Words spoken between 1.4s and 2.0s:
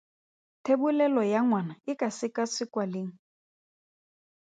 ngwana e